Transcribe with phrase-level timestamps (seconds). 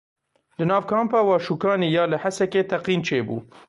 [0.57, 3.37] Li nav kampa Waşûkanî ya li Hesekê teqîn çêbû.